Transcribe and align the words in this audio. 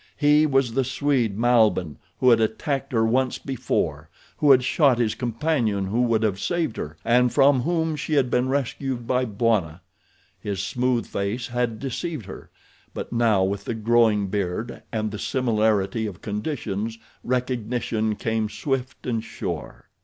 He 0.17 0.47
was 0.47 0.73
the 0.73 0.83
Swede 0.83 1.37
Malbihn 1.37 1.97
who 2.19 2.31
had 2.31 2.41
attacked 2.41 2.91
her 2.91 3.05
once 3.05 3.37
before, 3.37 4.09
who 4.37 4.49
had 4.49 4.63
shot 4.63 4.97
his 4.97 5.13
companion 5.13 5.85
who 5.85 6.01
would 6.01 6.23
have 6.23 6.39
saved 6.39 6.77
her, 6.77 6.97
and 7.05 7.31
from 7.31 7.61
whom 7.61 7.95
she 7.95 8.13
had 8.13 8.31
been 8.31 8.49
rescued 8.49 9.05
by 9.05 9.25
Bwana. 9.25 9.79
His 10.39 10.59
smooth 10.63 11.05
face 11.05 11.49
had 11.49 11.77
deceived 11.77 12.25
her; 12.25 12.49
but 12.95 13.13
now 13.13 13.43
with 13.43 13.65
the 13.65 13.75
growing 13.75 14.25
beard 14.25 14.81
and 14.91 15.11
the 15.11 15.19
similarity 15.19 16.07
of 16.07 16.19
conditions 16.23 16.97
recognition 17.23 18.15
came 18.15 18.49
swift 18.49 19.05
and 19.05 19.23
sure. 19.23 19.87